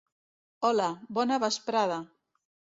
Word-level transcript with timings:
Hola, 0.69 0.87
bona 1.19 1.39
vesprada! 1.45 2.03